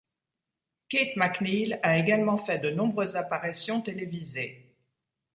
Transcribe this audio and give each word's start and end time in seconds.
Kate 0.89 1.15
McNeil 1.15 1.79
a 1.83 1.99
également 1.99 2.35
fait 2.37 2.57
de 2.57 2.71
nombreuses 2.71 3.17
apparitions 3.17 3.81
télévisées. 3.81 4.75